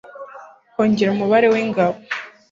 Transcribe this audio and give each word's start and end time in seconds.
kongera 0.73 1.11
umubare 1.13 1.47
w'ingabo 1.53 1.97